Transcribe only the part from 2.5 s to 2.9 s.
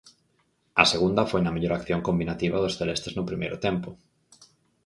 dos